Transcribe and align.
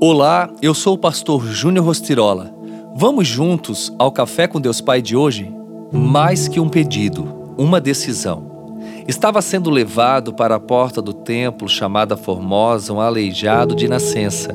Olá, 0.00 0.50
eu 0.60 0.74
sou 0.74 0.94
o 0.94 0.98
pastor 0.98 1.46
Júnior 1.46 1.86
Rostirola. 1.86 2.52
Vamos 2.96 3.28
juntos 3.28 3.94
ao 3.96 4.10
Café 4.10 4.48
com 4.48 4.60
Deus 4.60 4.80
Pai 4.80 5.00
de 5.00 5.16
hoje? 5.16 5.54
Mais 5.92 6.48
que 6.48 6.58
um 6.58 6.68
pedido, 6.68 7.54
uma 7.56 7.80
decisão. 7.80 8.76
Estava 9.06 9.40
sendo 9.40 9.70
levado 9.70 10.34
para 10.34 10.56
a 10.56 10.60
porta 10.60 11.00
do 11.00 11.12
templo 11.12 11.68
chamada 11.68 12.16
Formosa 12.16 12.92
um 12.92 13.00
aleijado 13.00 13.74
de 13.74 13.86
nascença, 13.86 14.54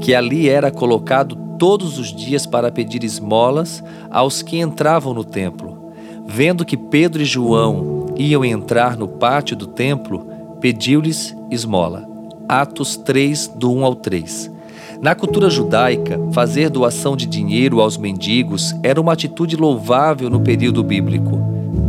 que 0.00 0.14
ali 0.14 0.50
era 0.50 0.70
colocado 0.70 1.34
todos 1.58 1.98
os 1.98 2.14
dias 2.14 2.46
para 2.46 2.70
pedir 2.70 3.02
esmolas 3.04 3.82
aos 4.10 4.42
que 4.42 4.60
entravam 4.60 5.14
no 5.14 5.24
templo. 5.24 5.92
Vendo 6.26 6.64
que 6.64 6.76
Pedro 6.76 7.22
e 7.22 7.24
João 7.24 8.06
iam 8.16 8.44
entrar 8.44 8.96
no 8.98 9.08
pátio 9.08 9.56
do 9.56 9.66
templo, 9.66 10.28
pediu-lhes 10.60 11.34
esmola. 11.50 12.06
Atos 12.46 12.96
3, 12.98 13.48
do 13.48 13.72
1 13.72 13.84
ao 13.84 13.94
3. 13.94 14.53
Na 15.04 15.14
cultura 15.14 15.50
judaica, 15.50 16.18
fazer 16.32 16.70
doação 16.70 17.14
de 17.14 17.26
dinheiro 17.26 17.78
aos 17.78 17.98
mendigos 17.98 18.74
era 18.82 18.98
uma 18.98 19.12
atitude 19.12 19.54
louvável 19.54 20.30
no 20.30 20.40
período 20.40 20.82
bíblico. 20.82 21.38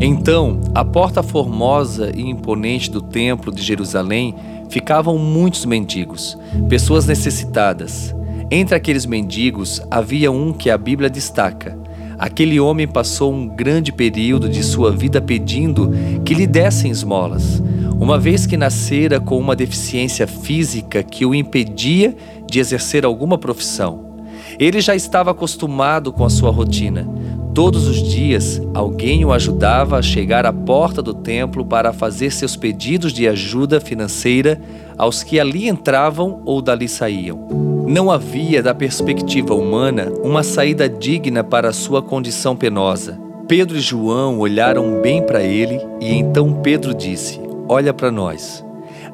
Então, 0.01 0.59
à 0.75 0.83
porta 0.83 1.23
formosa 1.23 2.11
e 2.13 2.29
imponente 2.29 2.91
do 2.91 3.01
Templo 3.01 3.53
de 3.53 3.63
Jerusalém 3.63 4.35
ficavam 4.67 5.17
muitos 5.17 5.63
mendigos, 5.63 6.37
pessoas 6.67 7.05
necessitadas. 7.05 8.13
Entre 8.51 8.75
aqueles 8.75 9.05
mendigos 9.05 9.81
havia 9.89 10.29
um 10.29 10.51
que 10.51 10.69
a 10.69 10.77
Bíblia 10.77 11.09
destaca. 11.09 11.79
Aquele 12.19 12.59
homem 12.59 12.85
passou 12.85 13.33
um 13.33 13.47
grande 13.47 13.93
período 13.93 14.49
de 14.49 14.61
sua 14.61 14.91
vida 14.91 15.21
pedindo 15.21 15.89
que 16.25 16.33
lhe 16.33 16.45
dessem 16.45 16.91
esmolas 16.91 17.63
uma 17.99 18.19
vez 18.19 18.45
que 18.45 18.57
nascera 18.57 19.19
com 19.19 19.37
uma 19.37 19.55
deficiência 19.55 20.27
física 20.27 21.01
que 21.01 21.25
o 21.25 21.33
impedia 21.33 22.15
de 22.45 22.59
exercer 22.59 23.05
alguma 23.05 23.37
profissão. 23.37 24.15
Ele 24.59 24.79
já 24.79 24.95
estava 24.95 25.31
acostumado 25.31 26.13
com 26.13 26.23
a 26.23 26.29
sua 26.29 26.51
rotina. 26.51 27.07
Todos 27.53 27.87
os 27.87 28.03
dias, 28.03 28.61
alguém 28.73 29.23
o 29.23 29.31
ajudava 29.31 29.97
a 29.97 30.01
chegar 30.01 30.45
à 30.45 30.51
porta 30.51 31.01
do 31.01 31.13
templo 31.13 31.65
para 31.65 31.93
fazer 31.93 32.31
seus 32.31 32.55
pedidos 32.55 33.13
de 33.13 33.27
ajuda 33.27 33.79
financeira 33.79 34.61
aos 34.97 35.23
que 35.23 35.39
ali 35.39 35.69
entravam 35.69 36.41
ou 36.45 36.61
dali 36.61 36.87
saíam. 36.87 37.47
Não 37.87 38.11
havia, 38.11 38.61
da 38.61 38.73
perspectiva 38.73 39.53
humana, 39.53 40.11
uma 40.23 40.43
saída 40.43 40.89
digna 40.89 41.43
para 41.43 41.71
sua 41.71 42.01
condição 42.01 42.55
penosa. 42.55 43.17
Pedro 43.47 43.77
e 43.77 43.81
João 43.81 44.39
olharam 44.39 45.01
bem 45.01 45.23
para 45.23 45.43
ele 45.43 45.79
e 46.01 46.13
então 46.13 46.51
Pedro 46.61 46.93
disse: 46.93 47.39
olha 47.67 47.93
para 47.93 48.11
nós. 48.11 48.63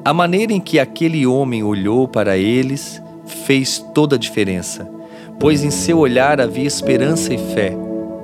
A 0.04 0.12
maneira 0.12 0.52
em 0.52 0.60
que 0.60 0.78
aquele 0.78 1.26
homem 1.26 1.62
olhou 1.62 2.08
para 2.08 2.36
eles 2.36 3.02
fez 3.24 3.78
toda 3.94 4.16
a 4.16 4.18
diferença, 4.18 4.88
pois 5.38 5.62
em 5.62 5.70
seu 5.70 5.98
olhar 5.98 6.40
havia 6.40 6.66
esperança 6.66 7.32
e 7.32 7.38
fé. 7.38 7.76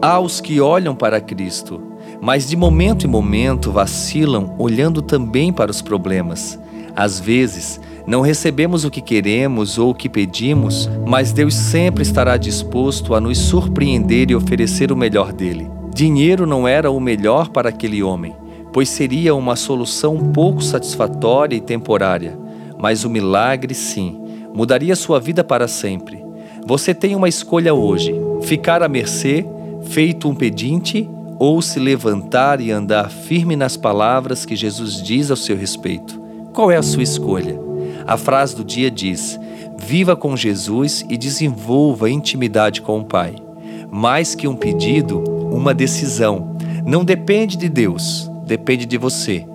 Há 0.03 0.19
os 0.21 0.41
que 0.41 0.61
olham 0.61 0.95
para 0.95 1.21
Cristo, 1.21 1.81
mas 2.21 2.49
de 2.49 2.57
momento 2.57 3.07
em 3.07 3.11
momento 3.11 3.73
vacilam, 3.73 4.55
olhando 4.59 5.03
também 5.03 5.53
para 5.53 5.71
os 5.71 5.81
problemas. 5.81 6.59
Às 6.95 7.21
vezes, 7.21 7.81
não 8.07 8.21
recebemos 8.21 8.85
o 8.85 8.91
que 8.91 9.01
queremos 9.01 9.79
ou 9.79 9.91
o 9.91 9.95
que 9.95 10.09
pedimos, 10.09 10.91
mas 11.07 11.33
Deus 11.33 11.55
sempre 11.55 12.03
estará 12.03 12.37
disposto 12.37 13.15
a 13.15 13.21
nos 13.21 13.39
surpreender 13.39 14.31
e 14.31 14.35
oferecer 14.35 14.91
o 14.91 14.97
melhor 14.97 15.33
dele. 15.33 15.71
Dinheiro 15.95 16.47
não 16.47 16.67
era 16.67 16.91
o 16.91 17.01
melhor 17.01 17.49
para 17.49 17.69
aquele 17.69 18.03
homem 18.03 18.35
pois 18.79 18.91
seria 18.91 19.35
uma 19.35 19.57
solução 19.57 20.17
pouco 20.33 20.63
satisfatória 20.63 21.57
e 21.57 21.61
temporária, 21.61 22.39
mas 22.79 23.03
o 23.05 23.11
milagre, 23.11 23.75
sim, 23.75 24.17
mudaria 24.55 24.95
sua 24.95 25.19
vida 25.19 25.43
para 25.43 25.67
sempre. 25.67 26.25
Você 26.65 26.95
tem 26.95 27.17
uma 27.17 27.29
escolha 27.29 27.75
hoje: 27.75 28.15
ficar 28.43 28.81
à 28.81 28.89
mercê, 28.89 29.45
feito 29.83 30.29
um 30.29 30.35
pedinte, 30.37 31.11
ou 31.41 31.61
se 31.61 31.81
levantar 31.81 32.61
e 32.61 32.71
andar 32.71 33.11
firme 33.11 33.57
nas 33.57 33.77
palavras 33.77 34.47
que 34.47 34.55
Jesus 34.55 35.03
diz 35.03 35.29
ao 35.29 35.37
seu 35.37 35.57
respeito. 35.57 36.23
Qual 36.53 36.71
é 36.71 36.77
a 36.77 36.83
sua 36.83 37.03
escolha? 37.03 37.59
A 38.07 38.17
frase 38.17 38.55
do 38.55 38.63
dia 38.63 38.93
diz: 38.93 39.41
Viva 39.77 40.15
com 40.15 40.37
Jesus 40.37 41.05
e 41.11 41.17
desenvolva 41.17 42.09
intimidade 42.09 42.81
com 42.81 43.01
o 43.01 43.05
Pai. 43.05 43.35
Mais 43.91 44.37
que 44.37 44.47
um 44.47 44.55
pedido, 44.55 45.19
uma 45.51 45.75
decisão. 45.75 46.57
Não 46.87 47.05
depende 47.05 47.57
de 47.57 47.69
Deus, 47.69 48.28
depende 48.49 48.87
de 48.87 48.97
você. 48.97 49.47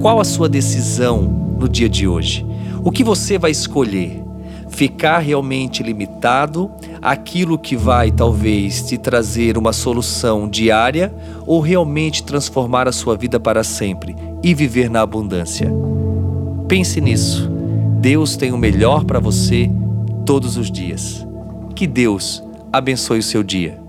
Qual 0.00 0.20
a 0.20 0.24
sua 0.24 0.48
decisão 0.48 1.22
no 1.58 1.68
dia 1.68 1.88
de 1.88 2.06
hoje? 2.06 2.46
O 2.84 2.92
que 2.92 3.02
você 3.02 3.38
vai 3.38 3.50
escolher? 3.50 4.22
Ficar 4.68 5.18
realmente 5.18 5.82
limitado 5.82 6.70
àquilo 7.00 7.58
que 7.58 7.76
vai 7.76 8.10
talvez 8.10 8.82
te 8.82 8.96
trazer 8.96 9.58
uma 9.58 9.72
solução 9.72 10.48
diária 10.48 11.14
ou 11.46 11.60
realmente 11.60 12.22
transformar 12.22 12.88
a 12.88 12.92
sua 12.92 13.16
vida 13.16 13.40
para 13.40 13.64
sempre 13.64 14.14
e 14.42 14.54
viver 14.54 14.88
na 14.88 15.02
abundância? 15.02 15.70
Pense 16.68 17.00
nisso. 17.00 17.50
Deus 18.00 18.36
tem 18.36 18.52
o 18.52 18.58
melhor 18.58 19.04
para 19.04 19.20
você 19.20 19.70
todos 20.24 20.56
os 20.56 20.70
dias. 20.70 21.26
Que 21.74 21.86
Deus 21.86 22.42
abençoe 22.72 23.18
o 23.18 23.22
seu 23.22 23.42
dia. 23.42 23.81